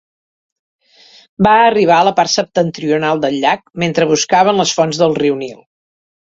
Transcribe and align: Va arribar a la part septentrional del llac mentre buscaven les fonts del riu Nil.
Va 1.47 1.51
arribar 1.65 1.97
a 2.03 2.07
la 2.07 2.13
part 2.19 2.33
septentrional 2.37 3.21
del 3.27 3.37
llac 3.45 3.63
mentre 3.85 4.09
buscaven 4.13 4.63
les 4.63 4.75
fonts 4.81 5.03
del 5.05 5.15
riu 5.21 5.39
Nil. 5.45 5.63